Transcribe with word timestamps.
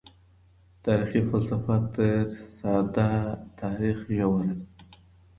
تاريخي 0.83 1.21
فلسفه 1.29 1.77
تر 1.95 2.25
ساده 2.59 3.09
تاريخ 3.61 3.97
ژوره 4.17 4.43
ده. 4.59 4.63